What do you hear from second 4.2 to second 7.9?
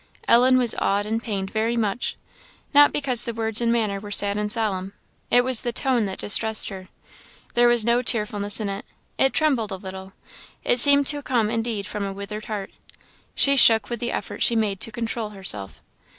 and solemn; it was the tone that distressed her. There was